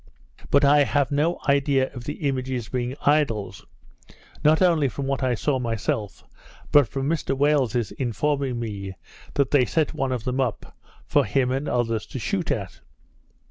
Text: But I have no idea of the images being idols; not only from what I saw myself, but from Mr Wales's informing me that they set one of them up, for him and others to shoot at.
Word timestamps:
But 0.49 0.65
I 0.65 0.83
have 0.83 1.11
no 1.11 1.39
idea 1.47 1.93
of 1.93 2.05
the 2.05 2.27
images 2.27 2.69
being 2.69 2.95
idols; 3.05 3.63
not 4.43 4.59
only 4.59 4.89
from 4.89 5.05
what 5.05 5.21
I 5.21 5.35
saw 5.35 5.59
myself, 5.59 6.23
but 6.71 6.87
from 6.87 7.07
Mr 7.07 7.37
Wales's 7.37 7.91
informing 7.91 8.59
me 8.59 8.95
that 9.35 9.51
they 9.51 9.63
set 9.63 9.93
one 9.93 10.11
of 10.11 10.23
them 10.23 10.41
up, 10.41 10.75
for 11.05 11.23
him 11.23 11.51
and 11.51 11.69
others 11.69 12.07
to 12.07 12.17
shoot 12.17 12.49
at. 12.49 12.79